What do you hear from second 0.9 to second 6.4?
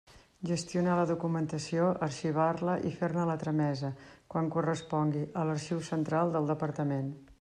la documentació, arxivar-la i fer-ne la tramesa, quan correspongui, a l'Arxiu Central